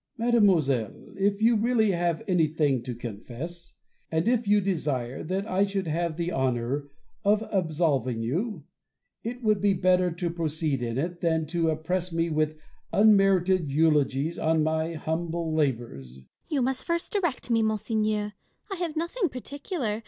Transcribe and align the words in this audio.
Bossuet. 0.17 0.31
Mademoiselle, 0.33 1.13
if 1.15 1.43
you 1.43 1.55
really 1.55 1.91
have 1.91 2.23
anything 2.27 2.81
to 2.81 2.95
confess, 2.95 3.75
and 4.09 4.27
if 4.27 4.47
you 4.47 4.59
desire 4.59 5.23
that 5.23 5.45
I 5.45 5.63
should 5.63 5.85
have 5.85 6.17
the 6.17 6.31
honour 6.31 6.89
of 7.23 7.47
absolving 7.51 8.23
you, 8.23 8.63
it 9.23 9.43
would 9.43 9.61
be 9.61 9.75
better 9.75 10.09
to 10.09 10.31
proceed 10.31 10.81
in 10.81 10.97
it, 10.97 11.21
than 11.21 11.45
to 11.49 11.69
oppress 11.69 12.11
me 12.11 12.31
with 12.31 12.57
unmerited 12.91 13.69
eulogies 13.71 14.39
on 14.39 14.63
my 14.63 14.93
humble 14.93 15.53
labours. 15.53 16.13
Fontanges. 16.15 16.27
You 16.47 16.61
must 16.63 16.83
first 16.83 17.11
direct 17.11 17.51
me, 17.51 17.61
monseigneur: 17.61 18.33
I 18.71 18.77
have 18.77 18.95
nothing 18.95 19.29
particular. 19.29 19.99